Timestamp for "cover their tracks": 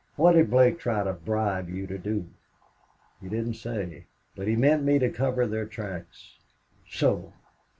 5.11-6.39